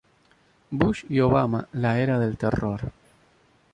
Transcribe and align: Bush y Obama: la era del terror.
Bush 0.71 1.05
y 1.09 1.19
Obama: 1.19 1.67
la 1.73 1.99
era 1.99 2.17
del 2.17 2.35
terror. 2.35 2.91